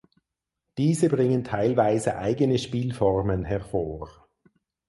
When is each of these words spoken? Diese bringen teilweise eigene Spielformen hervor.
Diese 0.79 1.09
bringen 1.09 1.43
teilweise 1.43 2.17
eigene 2.17 2.57
Spielformen 2.57 3.43
hervor. 3.45 4.09